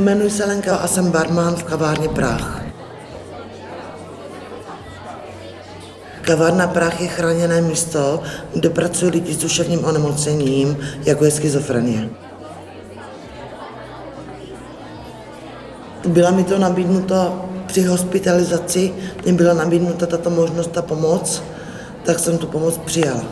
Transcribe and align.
Jmenuji 0.00 0.30
se 0.30 0.44
Lenka 0.44 0.76
a 0.76 0.86
jsem 0.86 1.10
barman 1.10 1.56
v 1.56 1.62
kavárně 1.62 2.08
Prach. 2.08 2.62
Kavárna 6.22 6.66
Prach 6.66 7.00
je 7.00 7.08
chráněné 7.08 7.60
místo, 7.60 8.22
kde 8.54 8.70
pracují 8.70 9.12
lidi 9.12 9.34
s 9.34 9.36
duševním 9.36 9.84
onemocněním, 9.84 10.78
jako 11.04 11.24
je 11.24 11.30
schizofrenie. 11.30 12.10
Byla 16.08 16.30
mi 16.30 16.44
to 16.44 16.58
nabídnuto 16.58 17.44
při 17.66 17.82
hospitalizaci, 17.82 18.94
mě 19.24 19.32
byla 19.32 19.54
nabídnuta 19.54 20.06
tato 20.06 20.30
možnost, 20.30 20.70
ta 20.70 20.82
pomoc, 20.82 21.42
tak 22.04 22.18
jsem 22.18 22.38
tu 22.38 22.46
pomoc 22.46 22.78
přijala. 22.78 23.24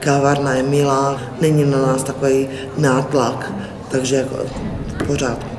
Kávárna 0.00 0.54
je 0.54 0.62
milá, 0.62 1.20
není 1.40 1.64
na 1.64 1.78
nás 1.78 2.02
takový 2.02 2.48
nátlak, 2.78 3.52
takže 3.92 4.16
jako 4.16 4.36
v 4.36 5.06
pořádku. 5.06 5.56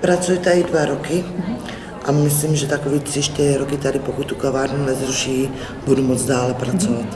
Pracuji 0.00 0.38
tady 0.38 0.62
dva 0.62 0.84
roky 0.84 1.24
a 2.04 2.12
myslím, 2.12 2.56
že 2.56 2.66
takový 2.66 3.00
tři, 3.00 3.22
čtyři 3.22 3.56
roky 3.56 3.76
tady, 3.76 3.98
pokud 3.98 4.26
tu 4.26 4.34
kavárnu 4.34 4.86
nezruší, 4.86 5.52
budu 5.86 6.02
moc 6.02 6.24
dále 6.24 6.54
pracovat. 6.54 7.06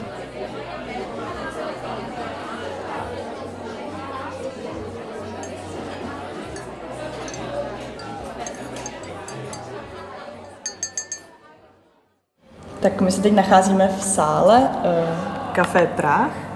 Tak 12.79 13.01
my 13.01 13.11
se 13.11 13.21
teď 13.21 13.33
nacházíme 13.33 13.89
v 13.99 14.03
sále 14.03 14.59
uh, 14.59 15.53
Café 15.53 15.87
Prah, 15.87 16.46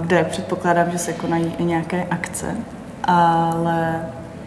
kde 0.00 0.24
předpokládám, 0.24 0.90
že 0.90 0.98
se 0.98 1.12
konají 1.12 1.54
i 1.58 1.64
nějaké 1.64 2.04
akce, 2.10 2.56
ale 3.04 4.02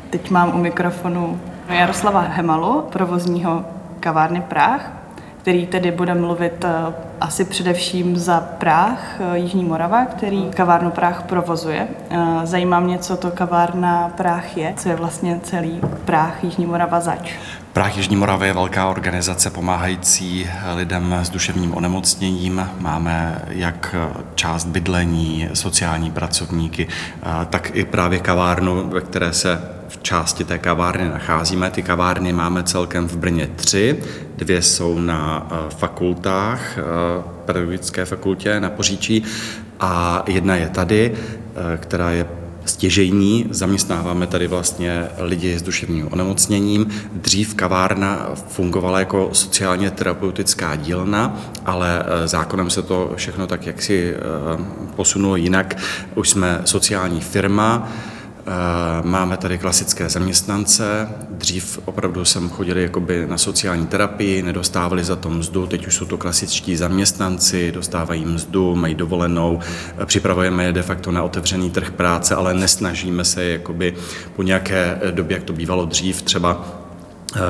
teď 0.10 0.30
mám 0.30 0.56
u 0.56 0.58
mikrofonu 0.58 1.40
Jaroslava 1.70 2.20
Hemalu, 2.20 2.82
provozního 2.82 3.66
kavárny 4.00 4.42
Prah, 4.42 4.92
který 5.42 5.68
tedy 5.68 5.92
bude 5.92 6.16
mluvit 6.16 6.64
uh, 6.64 6.94
asi 7.22 7.46
především 7.46 8.18
za 8.18 8.40
Práh, 8.58 9.20
uh, 9.20 9.34
Jižní 9.34 9.64
Morava, 9.64 10.06
který 10.06 10.50
kavárnu 10.50 10.92
Práh 10.92 11.24
provozuje. 11.24 11.88
Uh, 12.12 12.44
zajímá 12.44 12.80
mě, 12.80 12.98
co 12.98 13.18
to 13.18 13.32
kavárna 13.32 14.12
Práh 14.18 14.58
je, 14.58 14.74
co 14.78 14.90
je 14.90 14.96
vlastně 14.96 15.40
celý 15.44 15.82
Práh 16.06 16.44
Jižní 16.44 16.66
Morava 16.66 17.00
zač. 17.00 17.36
Práh 17.74 17.98
Jižní 17.98 18.16
Moravy 18.16 18.48
je 18.48 18.54
velká 18.54 18.88
organizace 18.88 19.50
pomáhající 19.50 20.50
lidem 20.76 21.14
s 21.14 21.30
duševním 21.30 21.74
onemocněním. 21.74 22.70
Máme 22.80 23.42
jak 23.50 23.96
část 24.36 24.66
bydlení, 24.66 25.50
sociální 25.54 26.12
pracovníky, 26.12 26.88
tak 27.50 27.72
i 27.74 27.86
právě 27.86 28.20
kavárnu, 28.20 28.90
ve 28.90 29.02
které 29.02 29.34
se 29.34 29.62
v 29.88 30.04
části 30.04 30.44
té 30.44 30.58
kavárny 30.58 31.10
nacházíme. 31.10 31.72
Ty 31.72 31.84
kavárny 31.84 32.34
máme 32.34 32.64
celkem 32.64 33.08
v 33.08 33.18
Brně 33.18 33.50
tři. 33.56 34.04
Dvě 34.38 34.62
jsou 34.62 35.00
na 35.00 35.48
fakultách, 35.70 36.78
pedagogické 37.46 38.06
fakultě 38.06 38.60
na 38.60 38.70
Poříčí 38.70 39.24
a 39.80 40.24
jedna 40.28 40.56
je 40.56 40.70
tady, 40.70 41.14
která 41.80 42.12
je 42.12 42.26
stěžejní. 42.66 43.46
Zaměstnáváme 43.50 44.28
tady 44.28 44.48
vlastně 44.48 45.08
lidi 45.18 45.60
s 45.60 45.62
duševním 45.62 46.08
onemocněním. 46.12 46.88
Dřív 47.14 47.56
kavárna 47.56 48.30
fungovala 48.48 49.00
jako 49.00 49.30
sociálně 49.34 49.92
terapeutická 49.92 50.76
dílna, 50.76 51.38
ale 51.66 52.06
eh, 52.06 52.28
zákonem 52.28 52.70
se 52.70 52.82
to 52.82 53.14
všechno 53.16 53.48
tak 53.48 53.66
jaksi 53.66 54.14
eh, 54.16 54.20
posunulo 54.96 55.36
jinak. 55.36 55.78
Už 56.16 56.30
jsme 56.30 56.62
sociální 56.66 57.22
firma, 57.22 57.92
máme 59.04 59.38
tady 59.38 59.58
klasické 59.58 60.10
zaměstnance. 60.10 61.10
Dřív 61.30 61.80
opravdu 61.86 62.26
jsem 62.26 62.50
chodili 62.50 62.84
jakoby 62.84 63.28
na 63.28 63.38
sociální 63.38 63.88
terapii, 63.88 64.42
nedostávali 64.42 65.04
za 65.04 65.16
to 65.16 65.30
mzdu, 65.30 65.68
teď 65.68 65.88
už 65.88 65.96
jsou 65.96 66.06
to 66.06 66.18
klasičtí 66.18 66.76
zaměstnanci, 66.76 67.72
dostávají 67.72 68.26
mzdu, 68.26 68.76
mají 68.76 68.96
dovolenou, 68.96 69.60
eh, 69.98 70.06
připravujeme 70.06 70.66
je 70.66 70.72
de 70.72 70.82
facto 70.82 71.12
na 71.12 71.24
otevřený 71.24 71.70
trh 71.70 71.92
práce, 71.92 72.36
ale 72.36 72.54
nesnažíme 72.54 73.26
se 73.26 73.44
jakoby 73.44 73.94
po 74.36 74.44
nějaké 74.44 75.00
době, 75.12 75.36
jak 75.36 75.44
to 75.44 75.54
bývalo 75.54 75.86
dřív, 75.86 76.22
třeba 76.22 76.83
Eh, 76.83 76.83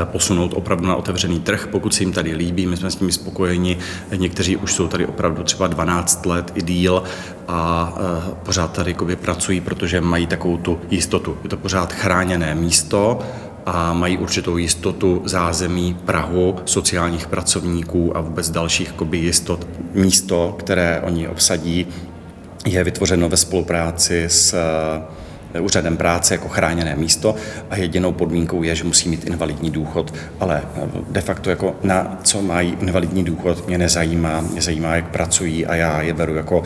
posunout 0.05 0.53
opravdu 0.53 0.88
na 0.88 0.95
otevřený 0.95 1.39
trh, 1.39 1.67
pokud 1.71 1.94
se 1.94 2.03
jim 2.03 2.11
tady 2.11 2.35
líbí, 2.35 2.66
my 2.66 2.77
jsme 2.77 2.91
s 2.91 2.99
nimi 2.99 3.11
spokojeni, 3.11 3.77
někteří 4.16 4.57
už 4.57 4.73
jsou 4.73 4.88
tady 4.88 5.05
opravdu 5.05 5.44
třeba 5.44 5.67
12 5.67 6.25
let 6.25 6.51
i 6.55 6.61
díl 6.61 7.03
a 7.47 7.94
eh, 7.97 8.35
pořád 8.44 8.71
tady 8.71 8.94
pracují, 9.16 9.61
protože 9.61 10.01
mají 10.01 10.27
takovou 10.27 10.57
tu 10.57 10.79
jistotu. 10.89 11.38
Je 11.44 11.49
to 11.49 11.57
pořád 11.57 11.94
chráněné 11.94 12.55
místo, 12.55 13.19
a 13.66 13.94
mají 13.94 14.17
určitou 14.17 14.57
jistotu 14.57 15.21
zázemí 15.25 15.97
Prahu, 16.05 16.55
sociálních 16.65 17.27
pracovníků 17.27 18.17
a 18.17 18.21
vůbec 18.21 18.50
dalších 18.50 18.91
jistot. 19.17 19.67
Místo, 19.94 20.55
které 20.59 21.01
oni 21.01 21.27
obsadí, 21.27 21.88
je 22.65 22.83
vytvořeno 22.83 23.29
ve 23.29 23.38
spolupráci 23.38 24.23
s 24.27 24.55
úřadem 25.59 25.97
práce 25.97 26.34
jako 26.34 26.47
chráněné 26.47 26.96
místo 26.96 27.36
a 27.69 27.78
jedinou 27.78 28.12
podmínkou 28.12 28.64
je, 28.64 28.75
že 28.75 28.84
musí 28.84 29.09
mít 29.09 29.25
invalidní 29.25 29.72
důchod, 29.72 30.14
ale 30.40 30.62
de 31.09 31.22
facto 31.22 31.50
jako 31.50 31.75
na 31.84 32.18
co 32.24 32.41
mají 32.41 32.78
invalidní 32.81 33.24
důchod 33.24 33.68
mě 33.68 33.78
nezajímá, 33.78 34.42
mě 34.42 34.62
zajímá, 34.62 34.96
jak 34.96 35.06
pracují 35.06 35.66
a 35.66 35.75
já 35.75 36.02
je 36.02 36.13
beru 36.13 36.36
jako 36.36 36.59
uh, 36.59 36.66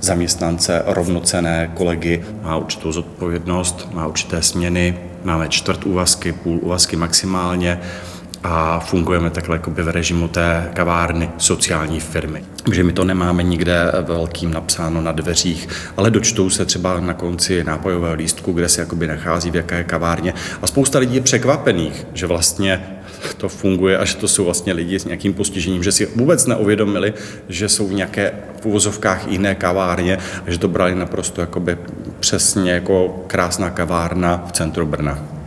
zaměstnance, 0.00 0.82
rovnocené 0.86 1.70
kolegy, 1.74 2.24
má 2.42 2.56
určitou 2.56 2.92
zodpovědnost, 2.92 3.88
má 3.92 4.06
určité 4.06 4.42
směny, 4.42 4.98
máme 5.24 5.48
čtvrt 5.48 5.86
úvazky, 5.86 6.32
půl 6.32 6.58
úvazky 6.62 6.96
maximálně, 6.96 7.80
a 8.44 8.80
fungujeme 8.80 9.30
takhle 9.30 9.56
jakoby 9.56 9.82
v 9.82 9.88
režimu 9.88 10.28
té 10.28 10.70
kavárny 10.74 11.30
sociální 11.38 12.00
firmy. 12.00 12.44
Že 12.72 12.84
my 12.84 12.92
to 12.92 13.04
nemáme 13.04 13.42
nikde 13.42 13.92
velkým 14.02 14.52
napsáno 14.52 15.00
na 15.00 15.12
dveřích, 15.12 15.68
ale 15.96 16.10
dočtou 16.10 16.50
se 16.50 16.64
třeba 16.64 17.00
na 17.00 17.14
konci 17.14 17.64
nápojového 17.64 18.14
lístku, 18.14 18.52
kde 18.52 18.68
se 18.68 18.80
jakoby 18.80 19.06
nachází 19.06 19.50
v 19.50 19.56
jaké 19.56 19.84
kavárně. 19.84 20.34
A 20.62 20.66
spousta 20.66 20.98
lidí 20.98 21.14
je 21.14 21.20
překvapených, 21.20 22.06
že 22.14 22.26
vlastně 22.26 22.98
to 23.36 23.48
funguje 23.48 23.98
a 23.98 24.04
že 24.04 24.16
to 24.16 24.28
jsou 24.28 24.44
vlastně 24.44 24.72
lidi 24.72 24.98
s 24.98 25.04
nějakým 25.04 25.34
postižením, 25.34 25.82
že 25.82 25.92
si 25.92 26.06
vůbec 26.06 26.46
neuvědomili, 26.46 27.14
že 27.48 27.68
jsou 27.68 27.88
v 27.88 27.92
nějaké 27.92 28.32
v 28.62 28.66
uvozovkách 28.66 29.28
jiné 29.28 29.54
kavárně 29.54 30.18
a 30.46 30.50
že 30.50 30.58
to 30.58 30.68
brali 30.68 30.94
naprosto 30.94 31.40
jakoby 31.40 31.78
přesně 32.20 32.72
jako 32.72 33.24
krásná 33.26 33.70
kavárna 33.70 34.44
v 34.48 34.52
centru 34.52 34.86
Brna. 34.86 35.37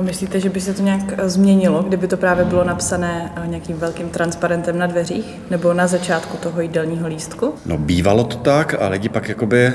Myslíte, 0.00 0.40
že 0.40 0.48
by 0.48 0.60
se 0.60 0.74
to 0.74 0.82
nějak 0.82 1.00
eh, 1.18 1.28
změnilo, 1.28 1.82
kdyby 1.82 2.08
to 2.08 2.16
právě 2.16 2.44
bylo 2.44 2.64
napsané 2.64 3.32
eh, 3.36 3.46
nějakým 3.46 3.76
velkým 3.76 4.08
transparentem 4.08 4.78
na 4.78 4.86
dveřích 4.86 5.40
nebo 5.50 5.74
na 5.74 5.86
začátku 5.86 6.36
toho 6.36 6.60
jídelního 6.60 7.08
lístku? 7.08 7.54
No 7.66 7.78
bývalo 7.78 8.24
to 8.24 8.36
tak 8.36 8.74
a 8.80 8.88
lidi 8.88 9.08
pak 9.08 9.28
jakoby 9.28 9.72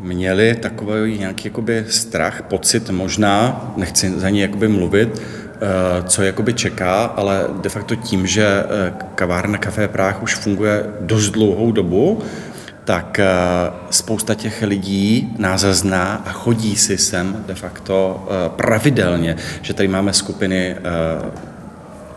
měli 0.00 0.54
takový 0.54 1.18
nějaký 1.18 1.48
jakoby 1.48 1.84
strach, 1.88 2.42
pocit 2.42 2.90
možná, 2.90 3.64
nechci 3.76 4.10
za 4.10 4.30
ní 4.30 4.40
jakoby 4.40 4.68
mluvit, 4.68 5.22
eh, 5.22 5.58
co 6.02 6.22
jakoby 6.22 6.54
čeká, 6.54 7.04
ale 7.04 7.46
de 7.60 7.68
facto 7.68 7.96
tím, 7.96 8.26
že 8.26 8.64
kavárna 9.14 9.58
Café 9.58 9.88
Práh 9.88 10.22
už 10.22 10.34
funguje 10.34 10.84
dost 11.00 11.30
dlouhou 11.30 11.72
dobu, 11.72 12.22
tak 12.90 13.18
eh, 13.18 13.26
spousta 13.90 14.34
těch 14.34 14.62
lidí 14.62 15.34
nás 15.38 15.60
zná 15.60 16.22
a 16.26 16.32
chodí 16.32 16.76
si 16.76 16.98
sem 16.98 17.44
de 17.46 17.54
facto 17.54 18.26
eh, 18.26 18.48
pravidelně, 18.56 19.36
že 19.62 19.74
tady 19.74 19.88
máme 19.88 20.12
skupiny 20.12 20.76
eh, 20.76 20.80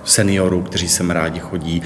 seniorů, 0.04 0.62
kteří 0.62 0.90
sem 0.90 1.12
rádi 1.12 1.40
chodí, 1.40 1.82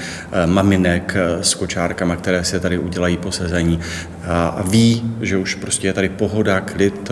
maminek 0.46 1.16
s 1.40 1.54
kočárkama, 1.54 2.16
které 2.16 2.44
se 2.44 2.60
tady 2.60 2.78
udělají 2.78 3.16
posezení. 3.16 3.80
A 4.26 4.62
ví, 4.70 5.14
že 5.20 5.36
už 5.36 5.54
prostě 5.54 5.86
je 5.86 5.92
tady 5.92 6.08
pohoda, 6.08 6.60
klid, 6.60 7.10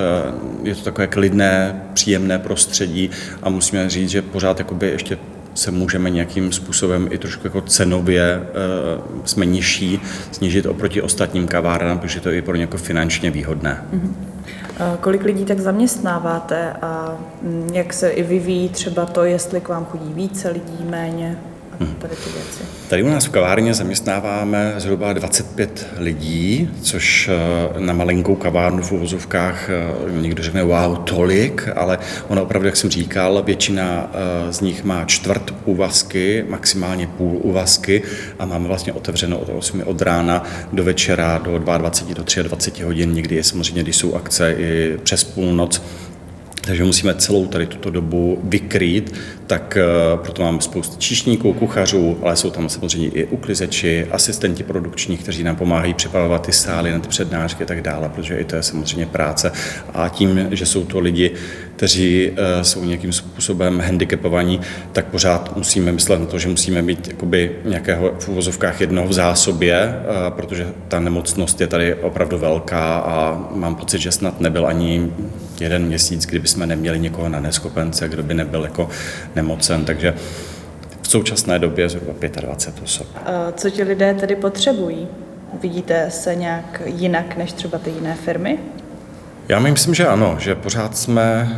je 0.62 0.74
to 0.74 0.82
takové 0.82 1.06
klidné, 1.06 1.82
příjemné 1.94 2.38
prostředí 2.38 3.10
a 3.42 3.50
musíme 3.50 3.90
říct, 3.90 4.10
že 4.10 4.22
pořád 4.22 4.58
jakoby 4.58 4.88
ještě 4.88 5.18
se 5.56 5.70
můžeme 5.70 6.10
nějakým 6.10 6.52
způsobem 6.52 7.08
i 7.10 7.18
trošku 7.18 7.46
jako 7.46 7.60
cenově 7.60 8.22
e, 8.22 8.42
jsme 9.24 9.46
nižší, 9.46 10.00
snížit 10.32 10.66
oproti 10.66 11.02
ostatním 11.02 11.46
kavárnám, 11.46 11.98
protože 11.98 12.20
to 12.20 12.30
je 12.30 12.42
pro 12.42 12.56
ně 12.56 12.62
jako 12.62 12.76
finančně 12.76 13.30
výhodné. 13.30 13.84
Mm-hmm. 13.94 14.36
Kolik 15.00 15.24
lidí 15.24 15.44
tak 15.44 15.60
zaměstnáváte 15.60 16.72
a 16.82 17.18
jak 17.72 17.92
se 17.92 18.08
i 18.08 18.22
vyvíjí 18.22 18.68
třeba 18.68 19.06
to, 19.06 19.24
jestli 19.24 19.60
k 19.60 19.68
vám 19.68 19.84
chodí 19.84 20.12
více 20.12 20.50
lidí, 20.50 20.84
méně? 20.90 21.38
Tady 21.78 22.16
ty 22.16 22.30
věci? 22.30 22.62
Tady 22.88 23.02
u 23.02 23.08
nás 23.08 23.24
v 23.24 23.30
kavárně 23.30 23.74
zaměstnáváme 23.74 24.74
zhruba 24.76 25.12
25 25.12 25.86
lidí, 25.98 26.70
což 26.82 27.28
eh, 27.28 27.80
na 27.80 27.92
malinkou 27.92 28.34
kavárnu 28.34 28.82
v 28.82 28.92
uvozovkách 28.92 29.70
eh, 29.70 30.20
někdo 30.20 30.42
řekne 30.42 30.62
wow, 30.62 30.96
tolik, 30.96 31.68
ale 31.76 31.98
ono 32.28 32.42
opravdu, 32.42 32.66
jak 32.68 32.76
jsem 32.76 32.90
říkal, 32.90 33.42
většina 33.42 34.10
eh, 34.12 34.52
z 34.52 34.60
nich 34.60 34.84
má 34.84 35.04
čtvrt 35.04 35.54
úvazky, 35.64 36.44
maximálně 36.48 37.06
půl 37.06 37.38
úvazky 37.42 38.02
a 38.38 38.46
máme 38.46 38.68
vlastně 38.68 38.92
otevřeno 38.92 39.38
od 39.38 39.48
8 39.48 39.82
od 39.86 40.02
rána 40.02 40.42
do 40.72 40.84
večera 40.84 41.38
do 41.38 41.58
22 41.58 42.14
do 42.14 42.48
23 42.48 42.82
hodin, 42.82 43.12
někdy 43.12 43.36
je 43.36 43.44
samozřejmě, 43.44 43.82
když 43.82 43.96
jsou 43.96 44.14
akce 44.14 44.52
i 44.52 44.98
přes 45.02 45.24
půlnoc, 45.24 45.82
takže 46.66 46.84
musíme 46.84 47.14
celou 47.14 47.46
tady 47.46 47.66
tuto 47.66 47.90
dobu 47.90 48.38
vykrýt, 48.44 49.14
tak 49.46 49.76
eh, 49.76 50.16
proto 50.16 50.42
máme 50.42 50.60
spoustu 50.60 50.98
číšníků, 50.98 51.52
kuchařů, 51.52 52.18
ale 52.22 52.36
jsou 52.36 52.50
tam 52.50 52.68
samozřejmě 52.68 53.08
i 53.08 53.24
uklizeči, 53.24 54.06
asistenti 54.10 54.62
produkční, 54.62 55.16
kteří 55.16 55.42
nám 55.42 55.56
pomáhají 55.56 55.94
připravovat 55.94 56.46
ty 56.46 56.52
sály 56.52 56.92
na 56.92 56.98
ty 56.98 57.08
přednášky 57.08 57.64
a 57.64 57.66
tak 57.66 57.80
dále, 57.82 58.08
protože 58.08 58.36
i 58.36 58.44
to 58.44 58.56
je 58.56 58.62
samozřejmě 58.62 59.06
práce. 59.06 59.52
A 59.94 60.08
tím, 60.08 60.48
že 60.50 60.66
jsou 60.66 60.84
to 60.84 60.98
lidi, 60.98 61.30
kteří 61.76 62.30
eh, 62.36 62.64
jsou 62.64 62.84
nějakým 62.84 63.12
způsobem 63.12 63.80
handicapovaní, 63.80 64.60
tak 64.92 65.06
pořád 65.06 65.56
musíme 65.56 65.92
myslet 65.92 66.20
na 66.20 66.26
to, 66.26 66.38
že 66.38 66.48
musíme 66.48 66.82
mít 66.82 67.08
jakoby 67.08 67.52
nějakého 67.64 68.14
v 68.18 68.28
uvozovkách 68.28 68.80
jednoho 68.80 69.08
v 69.08 69.12
zásobě, 69.12 69.76
eh, 69.76 70.30
protože 70.30 70.66
ta 70.88 71.00
nemocnost 71.00 71.60
je 71.60 71.66
tady 71.66 71.94
opravdu 71.94 72.38
velká 72.38 72.98
a 72.98 73.48
mám 73.54 73.74
pocit, 73.74 73.98
že 73.98 74.12
snad 74.12 74.40
nebyl 74.40 74.66
ani 74.66 75.12
jeden 75.60 75.86
měsíc, 75.86 76.26
kdyby 76.26 76.48
jsme 76.48 76.66
neměli 76.66 76.98
někoho 76.98 77.28
na 77.28 77.40
neschopence, 77.40 78.08
kdo 78.08 78.22
by 78.22 78.34
nebyl 78.34 78.62
jako 78.62 78.88
nemocen, 79.36 79.84
takže 79.84 80.14
v 81.02 81.08
současné 81.08 81.58
době 81.58 81.88
zhruba 81.88 82.12
25 82.40 82.84
osob. 82.84 83.06
Co 83.54 83.70
ti 83.70 83.82
lidé 83.82 84.14
tedy 84.14 84.36
potřebují? 84.36 85.08
Vidíte 85.60 86.10
se 86.10 86.34
nějak 86.34 86.82
jinak 86.84 87.36
než 87.36 87.52
třeba 87.52 87.78
ty 87.78 87.90
jiné 87.90 88.14
firmy? 88.14 88.58
Já 89.48 89.58
myslím, 89.58 89.94
že 89.94 90.06
ano, 90.06 90.36
že 90.38 90.54
pořád 90.54 90.96
jsme 90.96 91.48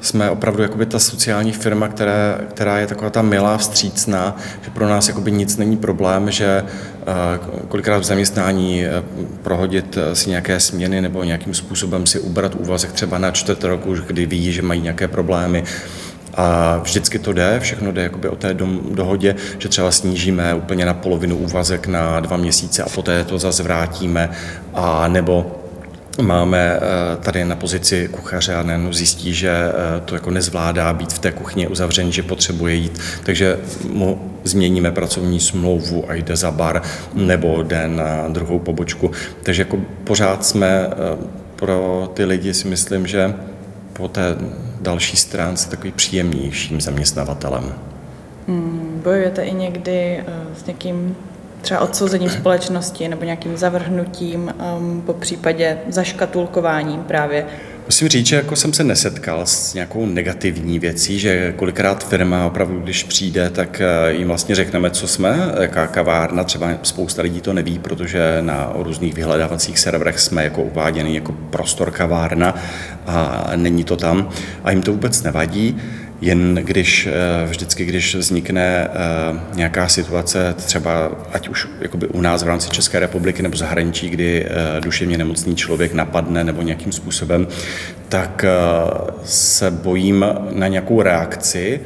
jsme 0.00 0.30
opravdu 0.30 0.62
jakoby 0.62 0.86
ta 0.86 0.98
sociální 0.98 1.52
firma, 1.52 1.88
která, 1.88 2.38
která 2.48 2.78
je 2.78 2.86
taková 2.86 3.10
ta 3.10 3.22
milá, 3.22 3.58
vstřícná, 3.58 4.36
že 4.62 4.70
pro 4.70 4.88
nás 4.88 5.08
jakoby 5.08 5.32
nic 5.32 5.56
není 5.56 5.76
problém, 5.76 6.30
že 6.30 6.62
uh, 6.62 7.66
kolikrát 7.68 7.98
v 7.98 8.04
zaměstnání 8.04 8.84
uh, 8.84 9.26
prohodit 9.42 9.98
si 10.12 10.30
nějaké 10.30 10.60
směny 10.60 11.00
nebo 11.00 11.24
nějakým 11.24 11.54
způsobem 11.54 12.06
si 12.06 12.20
ubrat 12.20 12.54
úvazek 12.54 12.92
třeba 12.92 13.18
na 13.18 13.30
čtvrt 13.30 13.64
roku, 13.64 13.94
kdy 14.06 14.26
ví, 14.26 14.52
že 14.52 14.62
mají 14.62 14.80
nějaké 14.80 15.08
problémy, 15.08 15.64
a 16.36 16.76
vždycky 16.82 17.18
to 17.18 17.32
jde, 17.32 17.60
všechno 17.60 17.92
jde 17.92 18.02
jakoby 18.02 18.28
o 18.28 18.36
té 18.36 18.54
dohodě, 18.90 19.34
že 19.58 19.68
třeba 19.68 19.90
snížíme 19.90 20.54
úplně 20.54 20.86
na 20.86 20.94
polovinu 20.94 21.36
úvazek 21.36 21.86
na 21.86 22.20
dva 22.20 22.36
měsíce 22.36 22.82
a 22.82 22.88
poté 22.88 23.24
to 23.24 23.38
zase 23.38 23.62
vrátíme, 23.62 24.30
a 24.74 25.08
nebo 25.08 25.56
máme 26.22 26.76
eh, 26.76 27.16
tady 27.16 27.44
na 27.44 27.56
pozici 27.56 28.08
kuchaře 28.12 28.54
a 28.54 28.62
nejen 28.62 28.92
zjistí, 28.92 29.34
že 29.34 29.50
eh, 29.50 30.00
to 30.04 30.14
jako 30.14 30.30
nezvládá 30.30 30.92
být 30.92 31.12
v 31.12 31.18
té 31.18 31.32
kuchyni 31.32 31.68
uzavřený, 31.68 32.12
že 32.12 32.22
potřebuje 32.22 32.74
jít, 32.74 33.00
takže 33.24 33.58
mu 33.90 34.32
změníme 34.44 34.92
pracovní 34.92 35.40
smlouvu 35.40 36.10
a 36.10 36.14
jde 36.14 36.36
za 36.36 36.50
bar 36.50 36.82
nebo 37.14 37.62
jde 37.62 37.88
na 37.88 38.28
druhou 38.28 38.58
pobočku. 38.58 39.10
Takže 39.42 39.62
jako 39.62 39.78
pořád 40.04 40.44
jsme 40.44 40.86
eh, 40.86 40.92
pro 41.56 42.10
ty 42.14 42.24
lidi 42.24 42.54
si 42.54 42.68
myslím, 42.68 43.06
že 43.06 43.34
po 43.92 44.08
té 44.08 44.36
další 44.80 45.16
stránce 45.16 45.70
takový 45.70 45.92
příjemnějším 45.92 46.80
zaměstnavatelem. 46.80 47.74
Hmm, 48.48 49.00
bojujete 49.04 49.42
i 49.42 49.54
někdy 49.54 50.24
s 50.56 50.66
někým 50.66 51.16
třeba 51.60 51.80
odsouzením 51.80 52.30
společnosti 52.30 53.08
nebo 53.08 53.24
nějakým 53.24 53.56
zavrhnutím, 53.56 54.54
um, 54.78 55.02
po 55.06 55.12
případě 55.12 55.78
zaškatulkováním 55.88 57.02
právě. 57.02 57.46
Musím 57.86 58.08
říct, 58.08 58.26
že 58.26 58.36
jako 58.36 58.56
jsem 58.56 58.72
se 58.72 58.84
nesetkal 58.84 59.46
s 59.46 59.74
nějakou 59.74 60.06
negativní 60.06 60.78
věcí, 60.78 61.18
že 61.18 61.54
kolikrát 61.56 62.08
firma 62.08 62.46
opravdu, 62.46 62.80
když 62.80 63.02
přijde, 63.02 63.50
tak 63.50 63.80
eh, 63.80 64.12
jim 64.12 64.28
vlastně 64.28 64.54
řekneme, 64.54 64.90
co 64.90 65.08
jsme, 65.08 65.38
jaká 65.60 65.86
kavárna, 65.86 66.44
třeba 66.44 66.68
spousta 66.82 67.22
lidí 67.22 67.40
to 67.40 67.52
neví, 67.52 67.78
protože 67.78 68.38
na 68.40 68.72
různých 68.74 69.14
vyhledávacích 69.14 69.78
serverech 69.78 70.20
jsme 70.20 70.44
jako 70.44 70.62
uváděni 70.62 71.14
jako 71.14 71.32
prostor 71.32 71.90
kavárna 71.90 72.54
a 73.06 73.50
není 73.56 73.84
to 73.84 73.96
tam 73.96 74.28
a 74.64 74.70
jim 74.70 74.82
to 74.82 74.92
vůbec 74.92 75.22
nevadí 75.22 75.76
jen 76.20 76.54
když 76.54 77.06
eh, 77.06 77.46
vždycky, 77.46 77.84
když 77.84 78.14
vznikne 78.14 78.88
eh, 78.88 79.40
nějaká 79.54 79.88
situace, 79.88 80.54
třeba 80.64 81.10
ať 81.32 81.48
už 81.48 81.68
jakoby 81.80 82.06
u 82.06 82.20
nás 82.20 82.42
v 82.42 82.46
rámci 82.46 82.70
České 82.70 83.00
republiky 83.00 83.42
nebo 83.42 83.56
zahraničí, 83.56 84.08
kdy 84.08 84.46
eh, 84.46 84.80
duševně 84.80 85.18
nemocný 85.18 85.56
člověk 85.56 85.92
napadne 85.92 86.44
nebo 86.44 86.62
nějakým 86.62 86.92
způsobem, 86.92 87.48
tak 88.08 88.44
se 89.24 89.70
bojím 89.70 90.24
na 90.50 90.68
nějakou 90.68 91.02
reakci, 91.02 91.80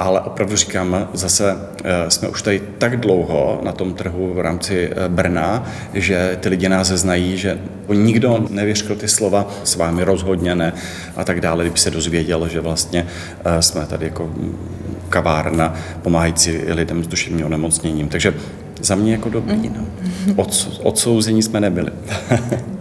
ale 0.00 0.20
opravdu 0.20 0.56
říkám, 0.56 1.08
zase 1.12 1.56
eh, 1.84 2.10
jsme 2.10 2.28
už 2.28 2.42
tady 2.42 2.62
tak 2.78 3.00
dlouho 3.00 3.60
na 3.62 3.72
tom 3.72 3.94
trhu 3.94 4.34
v 4.34 4.40
rámci 4.40 4.90
eh, 4.92 5.08
Brna, 5.08 5.66
že 5.94 6.38
ty 6.40 6.48
lidi 6.48 6.68
nás 6.68 6.86
znají, 6.86 7.36
že 7.36 7.58
nikdo 7.92 8.46
nevěřil 8.50 8.96
ty 8.96 9.08
slova 9.08 9.48
s 9.64 9.76
vámi 9.76 10.04
rozhodně 10.04 10.54
ne 10.54 10.72
a 11.16 11.24
tak 11.24 11.40
dále, 11.40 11.64
kdyby 11.64 11.78
se 11.78 11.90
dozvěděl, 11.90 12.48
že 12.48 12.60
vlastně 12.60 13.06
eh, 13.44 13.62
jsme 13.62 13.86
tady 13.86 14.04
jako 14.06 14.30
kavárna 15.08 15.74
pomáhající 16.02 16.56
lidem 16.56 17.04
s 17.04 17.06
duševním 17.06 17.46
onemocněním. 17.46 18.08
Takže 18.08 18.34
za 18.82 18.94
mě 18.94 19.12
jako 19.12 19.28
dobrý. 19.28 19.68
No. 19.68 19.84
Od, 20.36 20.80
odsouzení 20.82 21.42
jsme 21.42 21.60
nebyli. 21.60 21.90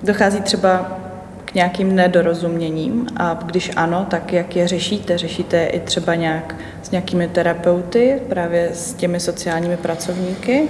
Dochází 0.04 0.42
třeba 0.42 1.00
k 1.50 1.54
nějakým 1.54 1.96
nedorozuměním 1.96 3.08
a 3.18 3.40
když 3.46 3.72
ano, 3.76 4.08
tak 4.10 4.34
jak 4.34 4.56
je 4.56 4.68
řešíte? 4.68 5.18
Řešíte 5.18 5.66
i 5.66 5.80
třeba 5.80 6.16
nějak 6.16 6.56
s 6.84 6.92
nějakými 6.92 7.28
terapeuty, 7.28 8.22
právě 8.30 8.70
s 8.74 8.94
těmi 8.94 9.20
sociálními 9.20 9.78
pracovníky? 9.78 10.64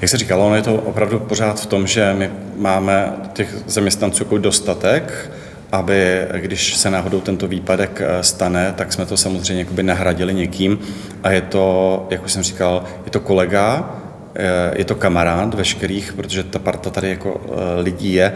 Jak 0.00 0.10
se 0.10 0.16
říkalo, 0.16 0.46
ono 0.46 0.56
je 0.56 0.62
to 0.62 0.74
opravdu 0.74 1.18
pořád 1.20 1.60
v 1.60 1.66
tom, 1.66 1.86
že 1.86 2.14
my 2.14 2.30
máme 2.56 3.12
těch 3.32 3.54
zaměstnanců 3.66 4.24
jako 4.24 4.38
dostatek, 4.38 5.30
aby 5.72 6.26
když 6.36 6.76
se 6.76 6.90
náhodou 6.90 7.20
tento 7.20 7.48
výpadek 7.48 8.02
eh, 8.04 8.22
stane, 8.22 8.74
tak 8.76 8.92
jsme 8.92 9.06
to 9.06 9.16
samozřejmě 9.16 9.66
nahradili 9.82 10.34
někým 10.34 10.78
a 11.22 11.30
je 11.30 11.40
to, 11.40 12.06
jak 12.10 12.24
už 12.24 12.32
jsem 12.32 12.42
říkal, 12.42 12.84
je 13.04 13.10
to 13.10 13.20
kolega, 13.20 13.96
eh, 14.34 14.72
je 14.78 14.84
to 14.84 14.94
kamarád 14.94 15.54
veškerých, 15.54 16.12
protože 16.12 16.42
ta 16.42 16.58
parta 16.58 16.90
tady 16.90 17.10
jako 17.10 17.40
eh, 17.44 17.80
lidí 17.80 18.12
je 18.12 18.32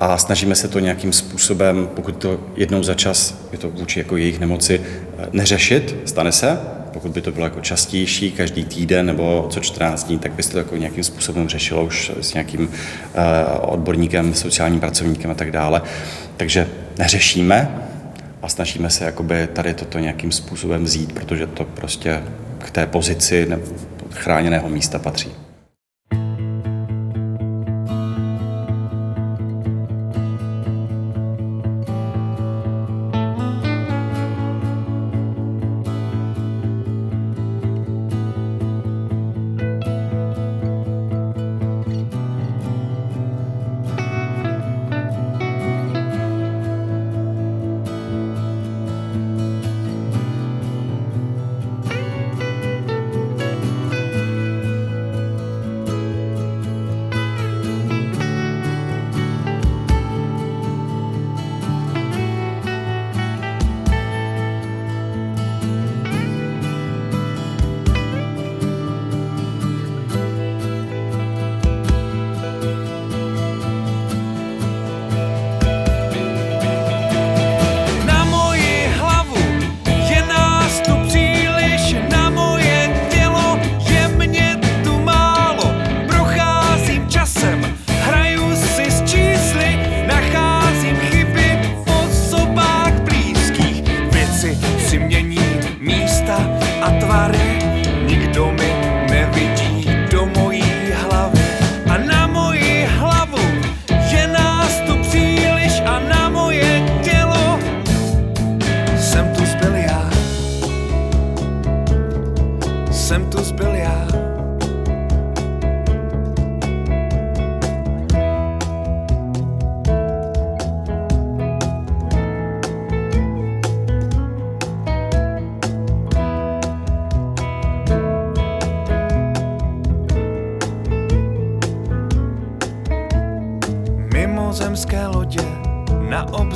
a 0.00 0.18
snažíme 0.18 0.54
se 0.54 0.68
to 0.68 0.78
nějakým 0.78 1.12
způsobem, 1.12 1.88
pokud 1.94 2.16
to 2.16 2.40
jednou 2.56 2.82
za 2.82 2.94
čas, 2.94 3.34
je 3.52 3.58
to 3.58 3.70
vůči 3.70 3.98
jako 3.98 4.16
jejich 4.16 4.40
nemoci, 4.40 4.80
eh, 5.18 5.26
neřešit, 5.32 5.96
stane 6.04 6.32
se, 6.32 6.58
pokud 6.92 7.12
by 7.12 7.20
to 7.20 7.32
bylo 7.32 7.46
jako 7.46 7.60
častější, 7.60 8.32
každý 8.32 8.64
týden 8.64 9.06
nebo 9.06 9.46
co 9.50 9.60
14 9.60 10.04
dní, 10.04 10.18
tak 10.18 10.32
by 10.32 10.42
se 10.42 10.52
to 10.52 10.58
jako 10.58 10.76
nějakým 10.76 11.04
způsobem 11.04 11.48
řešilo 11.48 11.84
už 11.84 12.12
s 12.20 12.34
nějakým 12.34 12.60
uh, 12.60 12.68
odborníkem, 13.60 14.34
sociálním 14.34 14.80
pracovníkem 14.80 15.30
a 15.30 15.34
tak 15.34 15.50
dále. 15.50 15.82
Takže 16.36 16.68
neřešíme 16.98 17.82
a 18.42 18.48
snažíme 18.48 18.90
se 18.90 19.04
jakoby 19.04 19.48
tady 19.52 19.74
toto 19.74 19.98
nějakým 19.98 20.32
způsobem 20.32 20.84
vzít, 20.84 21.12
protože 21.12 21.46
to 21.46 21.64
prostě 21.64 22.22
k 22.58 22.70
té 22.70 22.86
pozici 22.86 23.48
chráněného 24.10 24.68
místa 24.68 24.98
patří. 24.98 25.30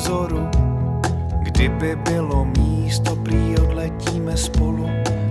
Vzoru. 0.04 0.48
Kdyby 1.40 1.96
bylo 1.96 2.44
místo, 2.44 3.16
prý 3.16 3.56
odletíme 3.58 4.36
spolu. 4.36 4.88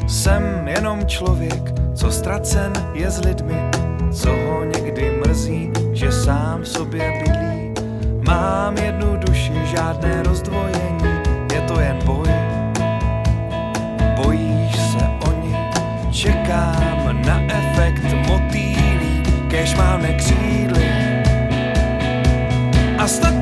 Jsem 0.07 0.67
jenom 0.67 1.05
člověk, 1.05 1.73
co 1.95 2.11
ztracen 2.11 2.73
je 2.93 3.11
s 3.11 3.19
lidmi, 3.19 3.55
co 4.11 4.29
ho 4.29 4.63
někdy 4.63 5.21
mrzí, 5.25 5.71
že 5.93 6.11
sám 6.11 6.65
sobě 6.65 7.23
bydlí. 7.23 7.73
Mám 8.25 8.77
jednu 8.77 9.17
duši, 9.17 9.53
žádné 9.65 10.23
rozdvojení, 10.23 11.13
je 11.53 11.61
to 11.61 11.79
jen 11.79 11.99
boj. 12.05 12.29
Bojíš 14.15 14.75
se 14.75 15.05
o 15.27 15.31
ní, 15.41 15.55
čekám 16.11 17.21
na 17.25 17.41
efekt 17.41 18.27
motýlí, 18.27 19.23
kež 19.49 19.75
mám 19.75 20.01
nekřídly. 20.01 20.87
A 22.97 23.07
snad 23.07 23.33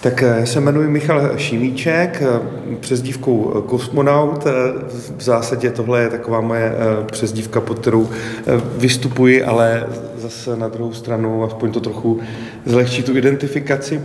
Tak 0.00 0.22
eh, 0.22 0.36
já 0.40 0.46
se 0.46 0.60
jmenuji 0.60 0.88
Michal 0.88 1.38
Šimíček, 1.38 2.22
eh, 2.22 2.76
přezdívkou 2.80 3.54
eh, 3.56 3.68
Kosmonaut. 3.68 4.44
V 5.16 5.22
zásadě 5.22 5.70
tohle 5.70 6.02
je 6.02 6.08
taková 6.08 6.40
moje 6.40 6.72
přezdívka, 7.06 7.60
pod 7.60 7.78
kterou 7.78 8.08
vystupuji, 8.76 9.44
ale 9.44 9.86
zase 10.16 10.56
na 10.56 10.68
druhou 10.68 10.92
stranu 10.92 11.44
aspoň 11.44 11.72
to 11.72 11.80
trochu 11.80 12.20
zlehčí 12.66 13.02
tu 13.02 13.16
identifikaci. 13.16 14.00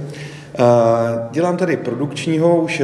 Dělám 1.32 1.58
tady 1.58 1.78
produkčního 1.78 2.56
už 2.56 2.82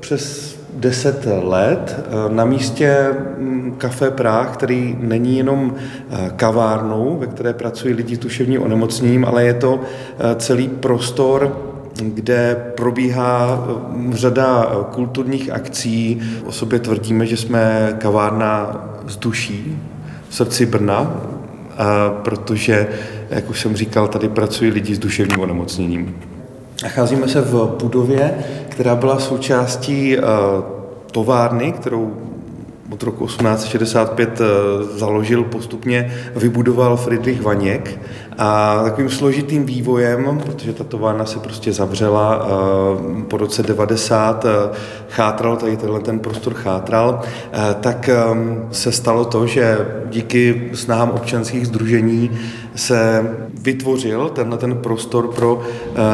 přes 0.00 0.56
10 0.74 1.26
let 1.42 2.06
na 2.28 2.44
místě 2.44 3.06
mm, 3.38 3.74
Café 3.78 4.10
Práh, 4.10 4.52
který 4.52 4.96
není 5.00 5.38
jenom 5.38 5.74
kavárnou, 6.36 7.16
ve 7.20 7.26
které 7.26 7.52
pracují 7.52 7.94
lidi 7.94 8.16
s 8.16 8.18
duševním 8.18 8.62
onemocněním, 8.62 9.24
ale 9.24 9.44
je 9.44 9.54
to 9.54 9.80
celý 10.36 10.68
prostor, 10.68 11.71
kde 12.00 12.72
probíhá 12.76 13.64
eh, 13.68 14.16
řada 14.16 14.66
eh, 14.70 14.84
kulturních 14.94 15.50
akcí. 15.50 16.22
O 16.46 16.52
sobě 16.52 16.78
tvrdíme, 16.78 17.26
že 17.26 17.36
jsme 17.36 17.94
kavárna 17.98 18.84
z 19.06 19.16
duší 19.16 19.78
v 20.28 20.34
srdci 20.34 20.66
Brna, 20.66 21.20
protože, 22.22 22.88
jak 23.30 23.50
už 23.50 23.60
jsem 23.60 23.76
říkal, 23.76 24.08
tady 24.08 24.28
pracují 24.28 24.70
lidi 24.70 24.94
s 24.94 24.98
duševním 24.98 25.40
onemocněním. 25.40 26.14
Nacházíme 26.82 27.28
se 27.28 27.40
v 27.40 27.76
budově, 27.82 28.34
která 28.68 28.94
byla 28.96 29.18
součástí 29.18 30.18
eh, 30.18 30.22
továrny, 31.10 31.72
kterou 31.72 32.16
od 32.92 33.02
roku 33.02 33.26
1865 33.26 34.40
eh, 34.40 34.44
založil 34.98 35.44
postupně, 35.44 36.14
vybudoval 36.36 36.96
Friedrich 36.96 37.42
Vaněk 37.42 38.00
a 38.38 38.80
takovým 38.84 39.10
složitým 39.10 39.66
vývojem, 39.66 40.40
protože 40.44 40.72
ta 40.72 40.84
továrna 40.84 41.24
se 41.24 41.38
prostě 41.38 41.72
zavřela 41.72 42.46
eh, 42.46 43.22
po 43.22 43.36
roce 43.36 43.62
90, 43.62 44.44
eh, 44.44 44.48
chátral, 45.08 45.56
tady 45.56 45.76
tenhle 45.76 46.00
ten 46.00 46.18
prostor 46.18 46.54
chátral, 46.54 47.20
tak 47.80 48.10
se 48.70 48.92
stalo 48.92 49.24
to, 49.24 49.46
že 49.46 49.78
díky 50.10 50.70
snahám 50.74 51.10
občanských 51.10 51.66
združení 51.66 52.30
se 52.74 53.30
vytvořil 53.62 54.28
tenhle 54.28 54.58
ten 54.58 54.74
prostor 54.74 55.28
pro 55.28 55.62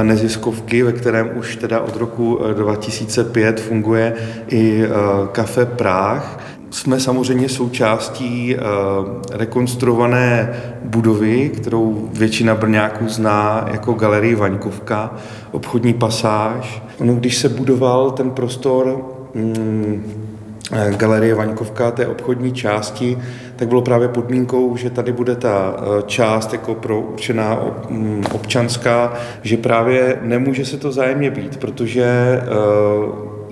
neziskovky, 0.03 0.83
ve 0.83 0.93
kterém 0.93 1.31
už 1.37 1.57
teda 1.57 1.81
od 1.81 1.97
roku 1.97 2.41
eh, 2.51 2.55
2005 2.55 3.61
funguje 3.61 4.15
i 4.49 4.85
Kafe 5.33 5.67
Práh. 5.67 6.48
Jsme 6.71 7.01
samozřejmě 7.01 7.49
součástí 7.49 8.57
eh, 8.57 8.61
rekonstruované 9.33 10.53
budovy, 10.85 11.49
kterou 11.49 12.09
většina 12.13 12.55
Brňáků 12.55 13.09
zná 13.09 13.69
jako 13.73 13.93
Galerii 13.93 14.35
Vaňkovka, 14.35 15.15
obchodní 15.51 15.95
pasáž. 15.95 16.83
Ono, 17.01 17.15
když 17.15 17.37
se 17.37 17.49
budoval 17.49 18.11
ten 18.11 18.31
prostor 18.31 19.07
mm, 19.35 20.03
eh, 20.73 20.93
Galerie 20.97 21.35
Vaňkovka, 21.35 21.91
té 21.91 22.07
obchodní 22.07 22.53
části, 22.53 23.19
tak 23.57 23.69
bylo 23.69 23.83
právě 23.83 24.09
podmínkou, 24.09 24.77
že 24.77 24.91
tady 24.91 25.13
bude 25.13 25.37
ta 25.37 25.77
eh, 25.77 26.03
část 26.07 26.53
jako 26.53 26.75
pro 26.75 27.01
určená 27.01 27.61
mm, 27.91 28.25
občanská, 28.33 29.13
že 29.43 29.57
právě 29.57 30.19
nemůže 30.23 30.65
se 30.65 30.77
to 30.77 30.93
zájemně 30.93 31.31
být, 31.31 31.57
protože 31.57 32.41